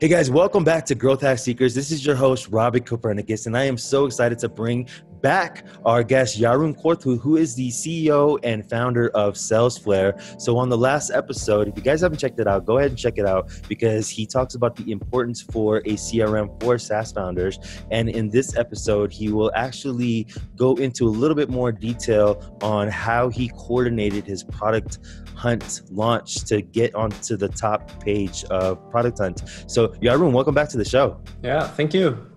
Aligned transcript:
Hey 0.00 0.06
guys, 0.06 0.30
welcome 0.30 0.62
back 0.62 0.86
to 0.86 0.94
Growth 0.94 1.22
Hack 1.22 1.40
Seekers. 1.40 1.74
This 1.74 1.90
is 1.90 2.06
your 2.06 2.14
host, 2.14 2.50
Robbie 2.50 2.78
Copernicus, 2.78 3.46
and 3.46 3.56
I 3.56 3.64
am 3.64 3.76
so 3.76 4.06
excited 4.06 4.38
to 4.38 4.48
bring 4.48 4.86
back 5.20 5.64
our 5.84 6.02
guest, 6.02 6.40
Jeroen 6.40 6.80
Corthout, 6.80 7.20
who 7.20 7.36
is 7.36 7.54
the 7.54 7.68
CEO 7.68 8.38
and 8.42 8.68
founder 8.68 9.08
of 9.10 9.34
SalesFlare. 9.34 10.40
So, 10.40 10.56
on 10.56 10.68
the 10.68 10.78
last 10.78 11.10
episode, 11.10 11.68
if 11.68 11.76
you 11.76 11.82
guys 11.82 12.00
haven't 12.00 12.18
checked 12.18 12.40
it 12.40 12.46
out, 12.46 12.64
go 12.64 12.78
ahead 12.78 12.90
and 12.90 12.98
check 12.98 13.18
it 13.18 13.26
out 13.26 13.50
because 13.68 14.08
he 14.08 14.26
talks 14.26 14.54
about 14.54 14.76
the 14.76 14.90
importance 14.90 15.42
for 15.42 15.78
a 15.78 15.94
CRM 15.94 16.60
for 16.62 16.78
SaaS 16.78 17.12
founders. 17.12 17.58
And 17.90 18.08
in 18.08 18.28
this 18.28 18.56
episode, 18.56 19.12
he 19.12 19.30
will 19.30 19.52
actually 19.54 20.26
go 20.56 20.74
into 20.76 21.06
a 21.06 21.10
little 21.10 21.36
bit 21.36 21.48
more 21.48 21.72
detail 21.72 22.56
on 22.62 22.88
how 22.88 23.28
he 23.28 23.48
coordinated 23.48 24.26
his 24.26 24.42
product 24.42 24.98
Hunt 25.38 25.82
launch 25.92 26.44
to 26.46 26.60
get 26.62 26.96
onto 26.96 27.36
the 27.36 27.48
top 27.48 28.02
page 28.02 28.42
of 28.44 28.90
Product 28.90 29.18
Hunt. 29.18 29.44
So, 29.68 29.88
Yarun, 30.02 30.32
welcome 30.32 30.52
back 30.52 30.68
to 30.70 30.76
the 30.76 30.84
show. 30.84 31.20
Yeah, 31.44 31.68
thank 31.68 31.94
you. 31.94 32.27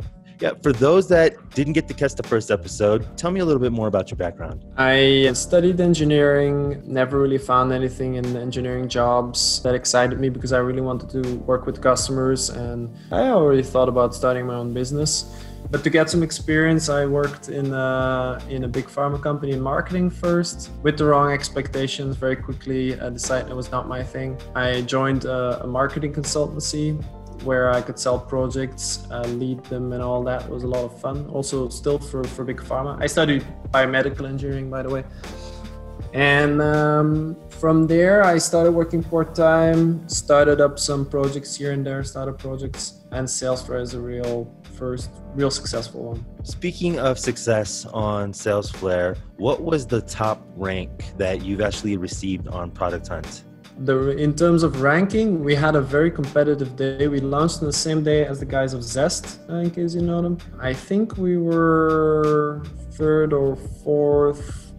Yeah, 0.42 0.54
for 0.64 0.74
those 0.74 1.08
that 1.10 1.36
didn't 1.52 1.74
get 1.74 1.88
to 1.88 1.94
catch 1.94 2.16
the 2.16 2.24
first 2.24 2.50
episode, 2.50 3.06
tell 3.16 3.30
me 3.30 3.42
a 3.42 3.46
little 3.46 3.62
bit 3.62 3.72
more 3.72 3.88
about 3.88 4.10
your 4.10 4.18
background. 4.18 4.66
I 4.76 5.32
studied 5.34 5.80
engineering, 5.80 6.82
never 6.84 7.20
really 7.20 7.38
found 7.38 7.72
anything 7.72 8.16
in 8.16 8.36
engineering 8.36 8.90
jobs 8.90 9.62
that 9.62 9.76
excited 9.76 10.20
me 10.20 10.30
because 10.30 10.52
I 10.52 10.58
really 10.58 10.82
wanted 10.82 11.12
to 11.12 11.36
work 11.42 11.68
with 11.68 11.80
customers 11.80 12.50
and 12.50 12.90
I 13.12 13.28
already 13.30 13.62
thought 13.62 13.88
about 13.88 14.16
starting 14.16 14.48
my 14.48 14.56
own 14.56 14.74
business. 14.74 15.32
But 15.70 15.84
to 15.84 15.92
get 15.92 16.10
some 16.10 16.24
experience, 16.24 16.90
I 16.90 17.06
worked 17.06 17.50
in 17.50 17.72
a, 17.72 18.42
in 18.50 18.64
a 18.64 18.68
big 18.68 18.88
pharma 18.88 19.22
company 19.22 19.52
in 19.52 19.62
marketing 19.62 20.10
first 20.10 20.72
with 20.82 20.98
the 20.98 21.06
wrong 21.06 21.32
expectations. 21.32 22.18
Very 22.18 22.36
quickly, 22.36 23.00
I 23.00 23.10
decided 23.10 23.52
it 23.52 23.56
was 23.56 23.70
not 23.70 23.88
my 23.88 24.02
thing. 24.02 24.42
I 24.56 24.82
joined 24.82 25.26
a, 25.26 25.64
a 25.64 25.68
marketing 25.68 26.14
consultancy 26.14 27.00
where 27.44 27.72
I 27.72 27.82
could 27.82 28.00
sell 28.00 28.20
projects, 28.20 29.06
uh, 29.12 29.22
lead 29.22 29.64
them, 29.66 29.94
and 29.94 30.02
all 30.02 30.24
that. 30.24 30.48
Was 30.50 30.64
a 30.64 30.68
lot 30.68 30.84
of 30.84 31.00
fun. 31.00 31.28
Also, 31.28 31.70
still 31.70 32.00
for, 32.00 32.24
for 32.24 32.44
big 32.44 32.62
pharma. 32.62 33.02
I 33.02 33.08
studied 33.08 33.46
biomedical 33.72 34.28
engineering, 34.28 34.70
by 34.70 34.84
the 34.84 34.90
way. 34.90 35.04
And 36.14 36.62
um, 36.62 37.38
from 37.50 37.88
there, 37.88 38.24
I 38.24 38.38
started 38.38 38.72
working 38.72 39.02
part 39.02 39.34
time, 39.34 40.08
started 40.10 40.60
up 40.60 40.78
some 40.78 41.06
projects 41.06 41.56
here 41.56 41.72
and 41.72 41.86
there, 41.86 42.04
started 42.04 42.38
projects, 42.38 43.04
and 43.12 43.26
SalesFlare 43.26 43.82
is 43.82 43.94
a 43.94 44.02
real 44.02 44.54
first 44.74 45.10
real 45.36 45.52
successful 45.52 46.04
one. 46.04 46.26
Speaking 46.44 47.00
of 47.00 47.18
success 47.18 47.86
on 47.86 48.34
SalesFlare, 48.34 49.18
what 49.38 49.62
was 49.62 49.86
the 49.86 50.02
top 50.02 50.46
rank 50.56 50.92
that 51.18 51.46
you've 51.46 51.62
actually 51.62 51.96
received 51.98 52.48
on 52.48 52.72
Product 52.72 53.08
Hunt? 53.08 53.44
The, 53.80 54.10
in 54.18 54.36
terms 54.36 54.64
of 54.64 54.82
ranking, 54.82 55.44
we 55.44 55.56
had 55.56 55.76
a 55.76 55.82
very 55.82 56.12
competitive 56.12 56.76
day. 56.76 57.08
We 57.08 57.20
launched 57.20 57.60
on 57.62 57.66
the 57.66 57.74
same 57.74 58.04
day 58.04 58.26
as 58.26 58.40
the 58.40 58.46
guys 58.46 58.74
of 58.74 58.84
Zest, 58.84 59.40
uh, 59.50 59.56
in 59.56 59.72
case 59.72 59.96
you 59.96 60.02
know 60.02 60.22
them. 60.22 60.38
I 60.60 60.74
think 60.74 61.18
we 61.18 61.38
were 61.38 62.64
third 62.92 63.34
or 63.34 63.56
fourth 63.56 64.74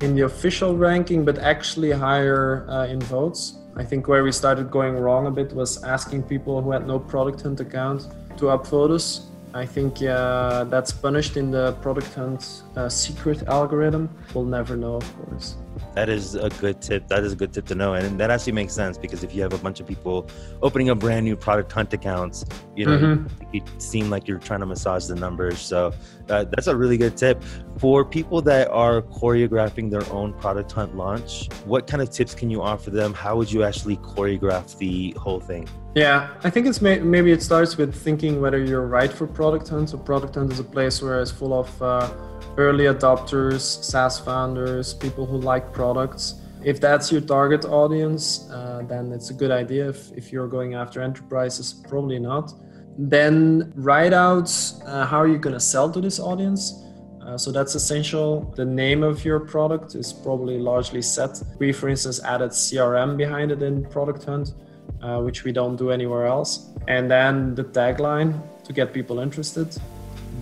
in 0.00 0.14
the 0.14 0.22
official 0.22 0.76
ranking, 0.76 1.24
but 1.24 1.38
actually 1.38 1.92
higher 1.92 2.66
uh, 2.68 2.86
in 2.86 3.00
votes. 3.00 3.58
I 3.76 3.84
think 3.84 4.08
where 4.08 4.24
we 4.24 4.32
started 4.32 4.70
going 4.70 4.96
wrong 4.96 5.26
a 5.26 5.30
bit 5.30 5.52
was 5.52 5.84
asking 5.84 6.24
people 6.24 6.60
who 6.62 6.72
had 6.72 6.86
no 6.86 6.98
Product 6.98 7.40
Hunt 7.42 7.60
account 7.60 8.08
to 8.38 8.46
upvote 8.46 8.90
us 8.90 9.28
I 9.54 9.64
think 9.64 10.02
uh, 10.02 10.64
that's 10.64 10.92
punished 10.92 11.36
in 11.36 11.50
the 11.50 11.72
product 11.80 12.12
hunt 12.14 12.62
uh, 12.76 12.88
secret 12.88 13.42
algorithm. 13.48 14.10
We'll 14.34 14.44
never 14.44 14.76
know, 14.76 14.96
of 14.96 15.16
course. 15.16 15.56
That 15.94 16.08
is 16.08 16.34
a 16.34 16.48
good 16.48 16.80
tip. 16.80 17.08
That 17.08 17.24
is 17.24 17.32
a 17.32 17.36
good 17.36 17.52
tip 17.52 17.66
to 17.66 17.74
know, 17.74 17.94
and 17.94 18.18
that 18.20 18.30
actually 18.30 18.52
makes 18.52 18.72
sense 18.72 18.98
because 18.98 19.24
if 19.24 19.34
you 19.34 19.42
have 19.42 19.52
a 19.52 19.58
bunch 19.58 19.80
of 19.80 19.86
people 19.86 20.28
opening 20.62 20.90
up 20.90 20.98
brand 20.98 21.24
new 21.24 21.36
product 21.36 21.72
hunt 21.72 21.92
accounts, 21.92 22.44
you 22.76 22.86
know, 22.86 22.98
mm-hmm. 22.98 23.56
it 23.56 23.62
seem 23.80 24.10
like 24.10 24.28
you're 24.28 24.38
trying 24.38 24.60
to 24.60 24.66
massage 24.66 25.06
the 25.06 25.14
numbers. 25.14 25.58
So 25.58 25.92
uh, 26.28 26.44
that's 26.44 26.66
a 26.66 26.76
really 26.76 26.96
good 26.96 27.16
tip 27.16 27.42
for 27.78 28.04
people 28.04 28.42
that 28.42 28.68
are 28.70 29.02
choreographing 29.02 29.90
their 29.90 30.08
own 30.12 30.34
product 30.34 30.70
hunt 30.72 30.96
launch. 30.96 31.48
What 31.64 31.86
kind 31.86 32.02
of 32.02 32.10
tips 32.10 32.34
can 32.34 32.50
you 32.50 32.62
offer 32.62 32.90
them? 32.90 33.14
How 33.14 33.36
would 33.36 33.50
you 33.50 33.64
actually 33.64 33.96
choreograph 33.98 34.76
the 34.78 35.12
whole 35.18 35.40
thing? 35.40 35.68
Yeah, 35.94 36.28
I 36.44 36.50
think 36.50 36.66
it's 36.66 36.80
may- 36.80 37.00
maybe 37.00 37.32
it 37.32 37.42
starts 37.42 37.76
with 37.76 37.94
thinking 37.94 38.40
whether 38.40 38.62
you're 38.62 38.86
right 38.86 39.10
for 39.10 39.26
product 39.26 39.68
hunt. 39.68 39.90
So 39.90 39.98
product 39.98 40.36
hunt 40.36 40.52
is 40.52 40.60
a 40.60 40.64
place 40.64 41.02
where 41.02 41.20
it's 41.20 41.32
full 41.32 41.58
of 41.58 41.82
uh, 41.82 42.08
early 42.56 42.84
adopters, 42.84 43.62
SaaS 43.62 44.18
founders, 44.18 44.94
people 44.94 45.26
who 45.26 45.38
like 45.38 45.57
products. 45.72 46.40
If 46.64 46.80
that's 46.80 47.12
your 47.12 47.20
target 47.20 47.64
audience, 47.64 48.48
uh, 48.50 48.82
then 48.88 49.12
it's 49.12 49.30
a 49.30 49.34
good 49.34 49.50
idea. 49.50 49.88
If, 49.88 50.10
if 50.12 50.32
you're 50.32 50.48
going 50.48 50.74
after 50.74 51.00
enterprises, 51.00 51.82
probably 51.88 52.18
not. 52.18 52.52
Then 52.98 53.72
write 53.76 54.12
out 54.12 54.50
uh, 54.84 55.06
how 55.06 55.18
are 55.18 55.28
you 55.28 55.38
going 55.38 55.54
to 55.54 55.60
sell 55.60 55.90
to 55.92 56.00
this 56.00 56.18
audience. 56.18 56.84
Uh, 57.24 57.36
so 57.36 57.52
that's 57.52 57.74
essential. 57.74 58.52
The 58.56 58.64
name 58.64 59.02
of 59.02 59.24
your 59.24 59.38
product 59.38 59.94
is 59.94 60.12
probably 60.12 60.58
largely 60.58 61.02
set. 61.02 61.40
We, 61.58 61.72
for 61.72 61.88
instance, 61.88 62.22
added 62.24 62.50
CRM 62.50 63.16
behind 63.16 63.52
it 63.52 63.62
in 63.62 63.84
Product 63.84 64.24
Hunt, 64.24 64.54
uh, 65.02 65.20
which 65.20 65.44
we 65.44 65.52
don't 65.52 65.76
do 65.76 65.90
anywhere 65.90 66.26
else. 66.26 66.70
And 66.88 67.10
then 67.10 67.54
the 67.54 67.64
tagline 67.64 68.40
to 68.64 68.72
get 68.72 68.92
people 68.92 69.20
interested. 69.20 69.76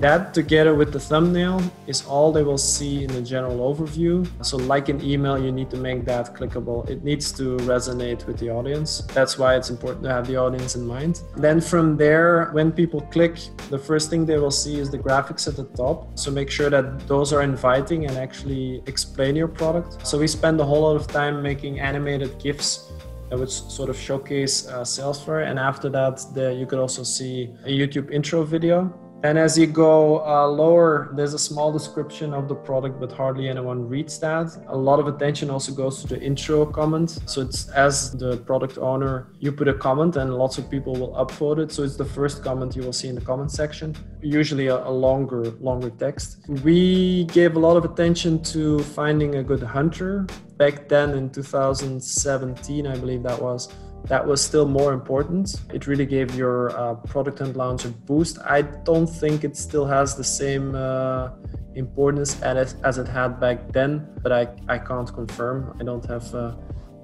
That 0.00 0.34
together 0.34 0.74
with 0.74 0.92
the 0.92 1.00
thumbnail 1.00 1.62
is 1.86 2.04
all 2.04 2.30
they 2.30 2.42
will 2.42 2.58
see 2.58 3.04
in 3.04 3.12
the 3.12 3.22
general 3.22 3.74
overview. 3.74 4.28
So 4.44 4.58
like 4.58 4.90
an 4.90 5.02
email, 5.02 5.42
you 5.42 5.50
need 5.50 5.70
to 5.70 5.78
make 5.78 6.04
that 6.04 6.34
clickable. 6.34 6.88
It 6.90 7.02
needs 7.02 7.32
to 7.32 7.56
resonate 7.58 8.26
with 8.26 8.38
the 8.38 8.50
audience. 8.50 9.00
That's 9.14 9.38
why 9.38 9.56
it's 9.56 9.70
important 9.70 10.04
to 10.04 10.10
have 10.10 10.26
the 10.26 10.36
audience 10.36 10.76
in 10.76 10.86
mind. 10.86 11.22
Then 11.36 11.62
from 11.62 11.96
there, 11.96 12.50
when 12.52 12.72
people 12.72 13.00
click, 13.00 13.38
the 13.70 13.78
first 13.78 14.10
thing 14.10 14.26
they 14.26 14.36
will 14.36 14.50
see 14.50 14.78
is 14.78 14.90
the 14.90 14.98
graphics 14.98 15.48
at 15.48 15.56
the 15.56 15.64
top. 15.64 16.18
So 16.18 16.30
make 16.30 16.50
sure 16.50 16.68
that 16.68 17.08
those 17.08 17.32
are 17.32 17.40
inviting 17.42 18.04
and 18.06 18.18
actually 18.18 18.82
explain 18.86 19.34
your 19.34 19.48
product. 19.48 20.06
So 20.06 20.18
we 20.18 20.26
spend 20.26 20.60
a 20.60 20.64
whole 20.64 20.82
lot 20.82 20.96
of 20.96 21.06
time 21.06 21.42
making 21.42 21.80
animated 21.80 22.38
GIFs 22.38 22.92
that 23.30 23.38
would 23.38 23.50
sort 23.50 23.88
of 23.88 23.96
showcase 23.96 24.68
uh, 24.68 24.82
SalesFlare. 24.82 25.48
And 25.48 25.58
after 25.58 25.88
that, 25.88 26.24
the, 26.34 26.54
you 26.54 26.66
could 26.66 26.78
also 26.78 27.02
see 27.02 27.54
a 27.64 27.70
YouTube 27.70 28.10
intro 28.10 28.44
video 28.44 28.92
and 29.22 29.38
as 29.38 29.58
you 29.58 29.66
go 29.66 30.24
uh, 30.26 30.46
lower, 30.46 31.10
there's 31.14 31.32
a 31.32 31.38
small 31.38 31.72
description 31.72 32.34
of 32.34 32.48
the 32.48 32.54
product, 32.54 33.00
but 33.00 33.10
hardly 33.10 33.48
anyone 33.48 33.88
reads 33.88 34.18
that. 34.20 34.56
A 34.68 34.76
lot 34.76 35.00
of 35.00 35.08
attention 35.08 35.48
also 35.48 35.72
goes 35.72 36.02
to 36.02 36.06
the 36.06 36.20
intro 36.20 36.66
comment. 36.66 37.18
So 37.24 37.40
it's 37.40 37.68
as 37.70 38.12
the 38.12 38.36
product 38.36 38.76
owner, 38.76 39.28
you 39.38 39.52
put 39.52 39.68
a 39.68 39.74
comment 39.74 40.16
and 40.16 40.34
lots 40.34 40.58
of 40.58 40.70
people 40.70 40.94
will 40.94 41.14
upvote 41.14 41.58
it. 41.58 41.72
So 41.72 41.82
it's 41.82 41.96
the 41.96 42.04
first 42.04 42.44
comment 42.44 42.76
you 42.76 42.82
will 42.82 42.92
see 42.92 43.08
in 43.08 43.14
the 43.14 43.20
comment 43.22 43.50
section, 43.50 43.96
usually 44.20 44.66
a, 44.66 44.76
a 44.86 44.90
longer, 44.90 45.50
longer 45.60 45.90
text. 45.90 46.44
We 46.62 47.24
gave 47.24 47.56
a 47.56 47.58
lot 47.58 47.76
of 47.78 47.84
attention 47.84 48.42
to 48.54 48.80
finding 48.80 49.36
a 49.36 49.42
good 49.42 49.62
hunter. 49.62 50.26
Back 50.58 50.88
then 50.88 51.14
in 51.14 51.30
2017, 51.30 52.86
I 52.86 52.96
believe 52.96 53.22
that 53.22 53.40
was, 53.40 53.68
that 54.04 54.24
was 54.24 54.40
still 54.42 54.66
more 54.66 54.92
important. 54.92 55.56
It 55.72 55.86
really 55.86 56.06
gave 56.06 56.34
your 56.34 56.70
uh, 56.78 56.94
product 56.94 57.40
and 57.40 57.56
launch 57.56 57.84
a 57.84 57.88
boost. 57.88 58.38
I 58.44 58.62
don't 58.62 59.06
think 59.06 59.42
it 59.42 59.56
still 59.56 59.84
has 59.86 60.14
the 60.14 60.24
same 60.24 60.74
uh, 60.74 61.30
importance 61.74 62.40
as 62.42 62.72
it, 62.72 62.80
as 62.84 62.98
it 62.98 63.08
had 63.08 63.40
back 63.40 63.72
then, 63.72 64.06
but 64.22 64.32
I, 64.32 64.48
I 64.68 64.78
can't 64.78 65.12
confirm. 65.12 65.76
I 65.80 65.84
don't 65.84 66.04
have 66.06 66.34
uh, 66.34 66.54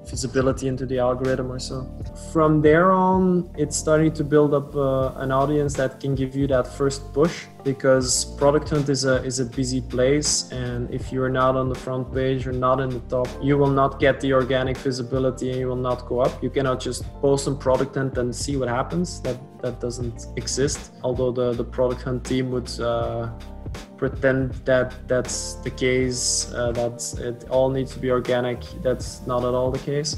visibility 0.09 0.69
into 0.69 0.87
the 0.87 0.99
algorithm 0.99 1.51
or 1.51 1.59
so. 1.59 1.87
From 2.33 2.61
there 2.61 2.93
on, 2.93 3.51
it's 3.57 3.77
starting 3.77 4.13
to 4.15 4.25
build 4.25 4.55
up 4.55 4.75
uh, 4.75 5.13
an 5.17 5.33
audience 5.33 5.75
that 5.75 6.01
can 6.01 6.15
give 6.15 6.35
you 6.35 6.47
that 6.49 6.67
first 6.67 7.13
push 7.13 7.47
because 7.65 8.25
product 8.37 8.69
hunt 8.71 8.89
is 8.89 9.05
a 9.05 9.23
is 9.25 9.39
a 9.39 9.45
busy 9.45 9.81
place. 9.81 10.51
And 10.53 10.93
if 10.93 11.13
you're 11.13 11.29
not 11.29 11.57
on 11.57 11.69
the 11.69 11.75
front 11.75 12.13
page 12.13 12.45
you're 12.45 12.63
not 12.69 12.81
in 12.81 12.91
the 12.91 13.01
top 13.01 13.29
you 13.41 13.57
will 13.57 13.71
not 13.71 14.01
get 14.01 14.21
the 14.21 14.33
organic 14.33 14.77
visibility 14.77 15.51
and 15.51 15.59
you 15.61 15.69
will 15.69 15.85
not 15.91 16.07
go 16.07 16.21
up. 16.21 16.43
You 16.43 16.51
cannot 16.51 16.81
just 16.81 17.05
post 17.21 17.47
on 17.49 17.59
product 17.59 17.95
hunt 17.95 18.19
and 18.19 18.35
see 18.35 18.57
what 18.57 18.69
happens. 18.69 19.21
That 19.23 19.39
that 19.63 19.81
doesn't 19.81 20.27
exist. 20.37 20.93
Although 21.03 21.33
the 21.33 21.53
the 21.53 21.65
product 21.65 22.03
hunt 22.03 22.25
team 22.25 22.51
would 22.51 22.71
uh, 22.81 23.31
pretend 24.03 24.53
that 24.65 24.89
that's 25.07 25.55
the 25.67 25.71
case, 25.71 26.53
uh, 26.55 26.73
that 26.73 26.99
it 27.21 27.49
all 27.49 27.71
needs 27.71 27.93
to 27.93 28.01
be 28.01 28.11
organic. 28.11 28.59
That's 28.83 29.25
not 29.29 29.45
at 29.49 29.55
all 29.55 29.71
the 29.71 29.85
case. 29.93 30.11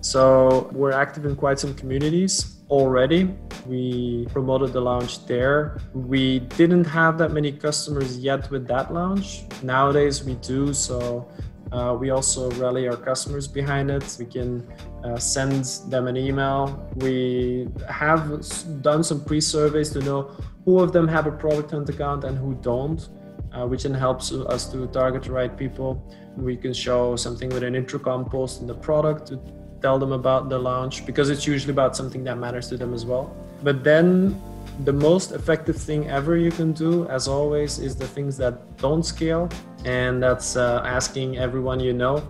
So 0.00 0.70
we're 0.72 0.96
active 1.04 1.26
in 1.26 1.36
quite 1.36 1.58
some 1.58 1.74
communities 1.74 2.34
already. 2.70 3.22
We 3.66 4.26
promoted 4.36 4.72
the 4.72 4.80
launch 4.80 5.26
there. 5.26 5.78
We 5.92 6.38
didn't 6.60 6.86
have 6.86 7.18
that 7.18 7.32
many 7.32 7.52
customers 7.52 8.18
yet 8.18 8.50
with 8.50 8.66
that 8.68 8.94
launch. 8.94 9.44
Nowadays 9.62 10.24
we 10.24 10.34
do. 10.36 10.72
So 10.72 11.28
uh, 11.70 11.94
we 12.00 12.08
also 12.08 12.50
rally 12.52 12.88
our 12.88 12.96
customers 12.96 13.46
behind 13.46 13.90
it. 13.90 14.16
We 14.18 14.24
can 14.24 14.66
uh, 15.04 15.18
send 15.18 15.64
them 15.92 16.06
an 16.06 16.16
email. 16.16 16.62
We 16.96 17.68
have 17.90 18.22
done 18.80 19.04
some 19.04 19.22
pre 19.22 19.40
surveys 19.42 19.90
to 19.90 20.00
know 20.00 20.30
who 20.68 20.80
of 20.80 20.92
them 20.92 21.08
have 21.08 21.26
a 21.26 21.32
product 21.32 21.70
hunt 21.70 21.88
account 21.88 22.24
and 22.24 22.36
who 22.36 22.52
don't 22.56 23.08
uh, 23.54 23.66
which 23.66 23.84
then 23.84 23.94
helps 23.94 24.30
us 24.32 24.70
to 24.70 24.86
target 24.88 25.22
the 25.22 25.32
right 25.32 25.56
people. 25.56 25.90
We 26.36 26.58
can 26.58 26.74
show 26.74 27.16
something 27.16 27.48
with 27.48 27.62
an 27.62 27.74
Intercom 27.74 28.26
post 28.26 28.60
in 28.60 28.66
the 28.66 28.74
product 28.74 29.28
to 29.28 29.40
tell 29.80 29.98
them 29.98 30.12
about 30.12 30.50
the 30.50 30.58
launch 30.58 31.06
because 31.06 31.30
it's 31.30 31.46
usually 31.46 31.72
about 31.72 31.96
something 31.96 32.22
that 32.24 32.36
matters 32.36 32.68
to 32.68 32.76
them 32.76 32.92
as 32.92 33.06
well. 33.06 33.34
But 33.62 33.82
then 33.82 34.38
the 34.84 34.92
most 34.92 35.32
effective 35.32 35.76
thing 35.76 36.10
ever 36.10 36.36
you 36.36 36.50
can 36.50 36.72
do, 36.72 37.08
as 37.08 37.28
always, 37.28 37.78
is 37.78 37.96
the 37.96 38.06
things 38.06 38.36
that 38.36 38.76
don't 38.76 39.04
scale. 39.04 39.48
And 39.86 40.22
that's 40.22 40.56
uh, 40.56 40.82
asking 40.84 41.38
everyone 41.38 41.80
you 41.80 41.94
know 41.94 42.28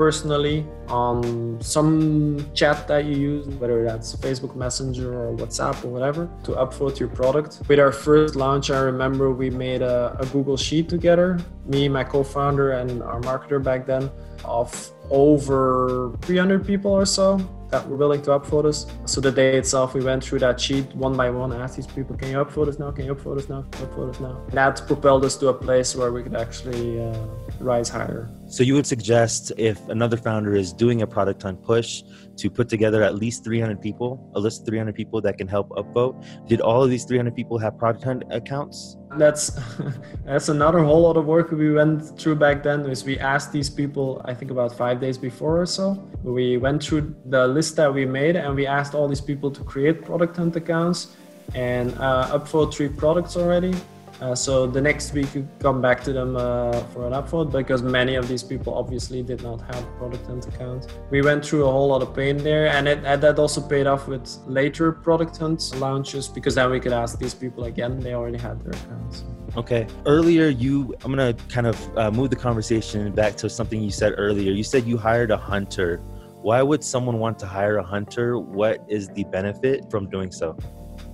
personally 0.00 0.64
on 0.88 1.60
some 1.60 2.50
chat 2.54 2.88
that 2.88 3.04
you 3.04 3.16
use, 3.18 3.46
whether 3.60 3.84
that's 3.84 4.16
Facebook 4.16 4.56
Messenger 4.56 5.08
or 5.12 5.36
WhatsApp 5.36 5.84
or 5.84 5.88
whatever, 5.88 6.22
to 6.42 6.52
upvote 6.52 6.98
your 6.98 7.10
product. 7.10 7.60
With 7.68 7.78
our 7.78 7.92
first 7.92 8.34
launch, 8.34 8.70
I 8.70 8.78
remember 8.78 9.30
we 9.30 9.50
made 9.50 9.82
a, 9.82 10.16
a 10.18 10.24
Google 10.34 10.56
Sheet 10.56 10.88
together, 10.88 11.38
me, 11.66 11.86
my 11.86 12.02
co 12.02 12.24
founder, 12.24 12.70
and 12.72 13.02
our 13.02 13.20
marketer 13.20 13.62
back 13.62 13.84
then, 13.84 14.10
of 14.42 14.70
over 15.10 16.16
300 16.22 16.66
people 16.66 16.92
or 16.92 17.04
so 17.04 17.38
that 17.70 17.88
were 17.88 17.96
willing 17.96 18.22
to 18.22 18.30
upvote 18.30 18.66
us. 18.66 18.86
So 19.04 19.20
the 19.20 19.32
day 19.32 19.56
itself, 19.56 19.94
we 19.94 20.02
went 20.02 20.24
through 20.24 20.40
that 20.40 20.60
sheet 20.60 20.94
one 20.94 21.16
by 21.16 21.30
one, 21.30 21.52
asked 21.52 21.76
these 21.76 21.86
people, 21.86 22.16
"Can 22.16 22.30
you 22.30 22.38
upvote 22.44 22.68
us 22.68 22.78
now? 22.78 22.90
Can 22.90 23.04
you 23.06 23.14
upvote 23.14 23.38
us 23.38 23.48
now? 23.48 23.64
Can 23.70 23.82
you 23.82 23.86
upvote 23.88 24.10
us 24.10 24.20
now?" 24.20 24.40
That 24.50 24.82
propelled 24.86 25.24
us 25.24 25.36
to 25.38 25.48
a 25.48 25.54
place 25.54 25.94
where 25.96 26.12
we 26.12 26.22
could 26.22 26.36
actually 26.36 27.00
uh, 27.00 27.16
rise 27.60 27.88
higher. 27.88 28.28
So 28.48 28.64
you 28.64 28.74
would 28.74 28.86
suggest 28.86 29.52
if 29.56 29.78
another 29.88 30.16
founder 30.16 30.54
is 30.54 30.72
doing 30.72 31.02
a 31.02 31.06
product 31.06 31.42
hunt 31.42 31.62
push 31.62 32.02
to 32.36 32.50
put 32.50 32.68
together 32.68 33.02
at 33.02 33.14
least 33.14 33.44
300 33.44 33.80
people, 33.80 34.30
a 34.34 34.40
list 34.40 34.62
of 34.62 34.66
300 34.66 34.94
people 34.94 35.20
that 35.20 35.38
can 35.38 35.46
help 35.46 35.68
upvote. 35.70 36.14
Did 36.48 36.60
all 36.60 36.82
of 36.82 36.90
these 36.90 37.04
300 37.04 37.34
people 37.34 37.58
have 37.58 37.78
product 37.78 38.02
hunt 38.02 38.24
accounts? 38.30 38.96
That's 39.16 39.58
that's 40.24 40.48
another 40.48 40.82
whole 40.82 41.02
lot 41.02 41.16
of 41.16 41.26
work 41.26 41.50
we 41.50 41.72
went 41.72 42.18
through 42.18 42.36
back 42.36 42.62
then. 42.62 42.78
Is 42.86 43.04
we 43.04 43.18
asked 43.18 43.52
these 43.52 43.70
people, 43.70 44.22
I 44.24 44.34
think 44.34 44.50
about 44.50 44.76
five 44.76 45.00
days 45.00 45.18
before 45.18 45.60
or 45.60 45.66
so. 45.66 45.86
We 46.24 46.56
went 46.56 46.82
through 46.82 47.14
the 47.26 47.46
list 47.46 47.59
that 47.72 47.92
we 47.92 48.04
made 48.04 48.36
and 48.36 48.54
we 48.54 48.66
asked 48.66 48.94
all 48.94 49.08
these 49.08 49.20
people 49.20 49.50
to 49.50 49.62
create 49.64 50.04
product 50.04 50.36
hunt 50.36 50.56
accounts 50.56 51.16
and 51.54 51.92
uh, 51.98 52.38
upvote 52.38 52.72
three 52.72 52.88
products 52.88 53.36
already 53.36 53.74
uh, 54.20 54.34
so 54.34 54.66
the 54.66 54.80
next 54.80 55.14
week 55.14 55.34
you 55.34 55.48
come 55.60 55.80
back 55.80 56.02
to 56.04 56.12
them 56.12 56.36
uh, 56.36 56.72
for 56.92 57.06
an 57.06 57.12
upvote 57.12 57.50
because 57.50 57.82
many 57.82 58.16
of 58.16 58.28
these 58.28 58.42
people 58.42 58.74
obviously 58.74 59.22
did 59.22 59.42
not 59.42 59.60
have 59.62 59.82
product 59.96 60.26
hunt 60.26 60.46
accounts. 60.46 60.86
We 61.10 61.22
went 61.22 61.44
through 61.44 61.66
a 61.66 61.70
whole 61.70 61.88
lot 61.88 62.02
of 62.02 62.14
pain 62.14 62.36
there, 62.36 62.68
and, 62.68 62.86
it, 62.86 62.98
and 63.04 63.22
that 63.22 63.38
also 63.38 63.62
paid 63.62 63.86
off 63.86 64.08
with 64.08 64.28
later 64.46 64.92
product 64.92 65.38
hunt 65.38 65.74
launches 65.76 66.28
because 66.28 66.54
then 66.56 66.70
we 66.70 66.80
could 66.80 66.92
ask 66.92 67.18
these 67.18 67.32
people 67.32 67.64
again. 67.64 67.98
They 67.98 68.12
already 68.12 68.36
had 68.36 68.62
their 68.62 68.78
accounts. 68.78 69.24
Okay. 69.56 69.86
Earlier, 70.04 70.48
you, 70.48 70.94
I'm 71.02 71.16
to 71.16 71.34
kind 71.48 71.66
of 71.66 71.98
uh, 71.98 72.10
move 72.10 72.28
the 72.28 72.36
conversation 72.36 73.10
back 73.12 73.36
to 73.36 73.48
something 73.48 73.82
you 73.82 73.90
said 73.90 74.14
earlier. 74.18 74.52
You 74.52 74.64
said 74.64 74.84
you 74.84 74.98
hired 74.98 75.30
a 75.30 75.36
hunter. 75.38 76.02
Why 76.42 76.62
would 76.62 76.82
someone 76.82 77.18
want 77.18 77.38
to 77.40 77.46
hire 77.46 77.76
a 77.76 77.82
hunter? 77.82 78.38
What 78.38 78.82
is 78.88 79.08
the 79.08 79.24
benefit 79.24 79.90
from 79.90 80.08
doing 80.08 80.32
so? 80.32 80.56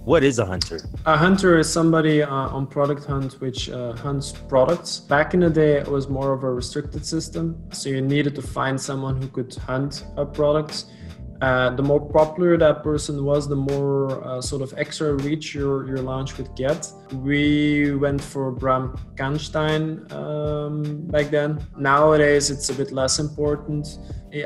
What 0.05 0.23
is 0.23 0.39
a 0.39 0.47
hunter? 0.47 0.79
A 1.05 1.17
hunter 1.17 1.59
is 1.59 1.69
somebody 1.69 2.23
uh, 2.23 2.31
on 2.31 2.69
Product 2.69 3.05
Hunt 3.05 3.41
which 3.41 3.69
uh, 3.69 3.95
hunts 3.95 4.31
products. 4.31 5.01
Back 5.01 5.35
in 5.35 5.41
the 5.41 5.51
day, 5.51 5.79
it 5.79 5.89
was 5.89 6.07
more 6.09 6.33
of 6.33 6.45
a 6.45 6.53
restricted 6.53 7.05
system. 7.05 7.61
So 7.73 7.89
you 7.89 8.03
needed 8.03 8.37
to 8.37 8.43
find 8.43 8.81
someone 8.81 9.21
who 9.21 9.27
could 9.27 9.53
hunt 9.57 10.05
a 10.17 10.25
product. 10.25 10.85
Uh, 11.43 11.71
the 11.71 11.83
more 11.83 12.01
popular 12.01 12.57
that 12.57 12.83
person 12.83 13.25
was, 13.25 13.47
the 13.49 13.57
more 13.57 14.25
uh, 14.27 14.41
sort 14.41 14.63
of 14.63 14.73
extra 14.79 15.15
reach 15.15 15.55
your, 15.55 15.87
your 15.87 15.99
launch 15.99 16.39
would 16.39 16.55
get. 16.57 16.91
We 17.13 17.95
went 17.95 18.23
for 18.23 18.51
Bram 18.51 18.97
Kanstein 19.17 20.11
um, 20.13 21.07
back 21.09 21.31
then. 21.31 21.65
Nowadays, 21.77 22.51
it's 22.51 22.71
a 22.71 22.75
bit 22.75 22.91
less 22.91 23.19
important. 23.19 23.99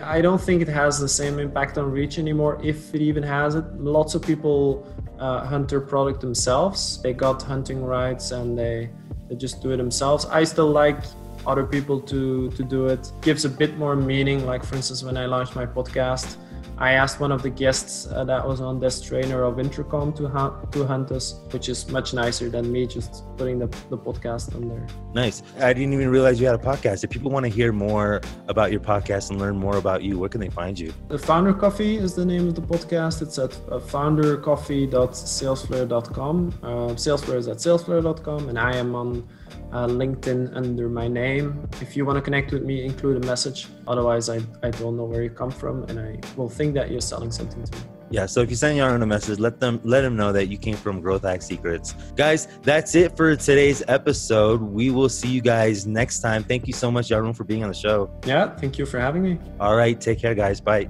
I 0.02 0.20
don't 0.20 0.40
think 0.40 0.62
it 0.62 0.68
has 0.68 0.98
the 0.98 1.08
same 1.08 1.38
impact 1.38 1.78
on 1.78 1.90
reach 1.90 2.18
anymore, 2.18 2.60
if 2.62 2.94
it 2.94 3.00
even 3.00 3.22
has 3.22 3.54
it. 3.54 3.64
Lots 3.80 4.14
of 4.14 4.22
people 4.22 4.86
uh, 5.20 5.58
their 5.64 5.80
product 5.80 6.20
themselves. 6.20 7.00
They 7.02 7.12
got 7.12 7.42
hunting 7.42 7.84
rights 7.84 8.30
and 8.32 8.58
they, 8.58 8.90
they 9.28 9.36
just 9.36 9.62
do 9.62 9.70
it 9.70 9.76
themselves. 9.76 10.26
I 10.26 10.44
still 10.44 10.70
like 10.70 10.98
other 11.46 11.64
people 11.64 12.00
to 12.00 12.50
to 12.50 12.62
do 12.62 12.86
it. 12.86 13.12
Gives 13.22 13.44
a 13.44 13.48
bit 13.48 13.76
more 13.78 13.96
meaning. 13.96 14.46
Like 14.46 14.64
for 14.64 14.76
instance, 14.76 15.02
when 15.02 15.16
I 15.16 15.26
launched 15.26 15.54
my 15.56 15.66
podcast, 15.66 16.36
I 16.80 16.92
asked 16.92 17.20
one 17.20 17.30
of 17.30 17.42
the 17.42 17.50
guests 17.50 18.06
uh, 18.06 18.24
that 18.24 18.48
was 18.48 18.62
on 18.62 18.80
this 18.80 19.02
trainer 19.02 19.42
of 19.42 19.60
Intercom 19.60 20.14
to 20.14 20.26
hunt 20.26 20.72
to 20.72 20.86
hunt 20.86 21.12
us, 21.12 21.40
which 21.50 21.68
is 21.68 21.86
much 21.90 22.14
nicer 22.14 22.48
than 22.48 22.72
me 22.72 22.86
just 22.86 23.22
putting 23.36 23.58
the, 23.58 23.66
the 23.90 23.98
podcast 23.98 24.54
on 24.54 24.66
there. 24.66 24.86
Nice. 25.12 25.42
I 25.58 25.74
didn't 25.74 25.92
even 25.92 26.08
realize 26.08 26.40
you 26.40 26.46
had 26.46 26.54
a 26.54 26.58
podcast. 26.58 27.04
If 27.04 27.10
people 27.10 27.30
want 27.30 27.44
to 27.44 27.50
hear 27.50 27.70
more 27.70 28.22
about 28.48 28.72
your 28.72 28.80
podcast 28.80 29.28
and 29.30 29.38
learn 29.38 29.58
more 29.58 29.76
about 29.76 30.02
you, 30.02 30.18
where 30.18 30.30
can 30.30 30.40
they 30.40 30.48
find 30.48 30.78
you? 30.78 30.94
The 31.08 31.18
Founder 31.18 31.52
Coffee 31.52 31.98
is 31.98 32.14
the 32.14 32.24
name 32.24 32.48
of 32.48 32.54
the 32.54 32.62
podcast. 32.62 33.20
It's 33.20 33.38
at 33.38 33.52
uh, 33.68 33.78
foundercoffee.salesflare.com. 33.78 36.58
Uh, 36.62 36.66
Salesflare 36.94 37.36
is 37.36 37.48
at 37.48 37.58
salesflare.com, 37.58 38.48
and 38.48 38.58
I 38.58 38.74
am 38.76 38.94
on 38.94 39.28
uh, 39.72 39.86
LinkedIn 39.86 40.54
under 40.56 40.88
my 40.88 41.08
name. 41.08 41.68
If 41.80 41.96
you 41.96 42.04
want 42.04 42.16
to 42.16 42.22
connect 42.22 42.52
with 42.52 42.62
me, 42.62 42.84
include 42.84 43.22
a 43.22 43.26
message. 43.26 43.68
Otherwise, 43.86 44.28
I, 44.28 44.40
I 44.62 44.70
don't 44.70 44.96
know 44.96 45.04
where 45.04 45.22
you 45.22 45.30
come 45.30 45.50
from, 45.50 45.84
and 45.84 45.98
I 45.98 46.18
will 46.36 46.48
think 46.48 46.69
that 46.74 46.90
you're 46.90 47.00
selling 47.00 47.30
something 47.30 47.62
to 47.64 47.78
me. 47.78 47.84
Yeah, 48.12 48.26
so 48.26 48.40
if 48.40 48.50
you 48.50 48.56
send 48.56 48.76
Jeroen 48.76 49.02
a 49.02 49.06
message, 49.06 49.38
let 49.38 49.60
them 49.60 49.80
let 49.84 50.02
him 50.02 50.16
know 50.16 50.32
that 50.32 50.46
you 50.46 50.58
came 50.58 50.76
from 50.76 51.00
Growth 51.00 51.22
Hack 51.22 51.42
Secrets. 51.42 51.94
Guys, 52.16 52.48
that's 52.62 52.96
it 52.96 53.16
for 53.16 53.36
today's 53.36 53.84
episode. 53.86 54.60
We 54.60 54.90
will 54.90 55.08
see 55.08 55.28
you 55.28 55.40
guys 55.40 55.86
next 55.86 56.18
time. 56.18 56.42
Thank 56.42 56.66
you 56.66 56.72
so 56.72 56.90
much, 56.90 57.08
Jeroen, 57.08 57.36
for 57.36 57.44
being 57.44 57.62
on 57.62 57.68
the 57.68 57.74
show. 57.74 58.10
Yeah, 58.26 58.56
thank 58.56 58.78
you 58.78 58.86
for 58.86 58.98
having 58.98 59.22
me. 59.22 59.38
All 59.60 59.76
right, 59.76 60.00
take 60.00 60.18
care, 60.18 60.34
guys. 60.34 60.60
Bye. 60.60 60.88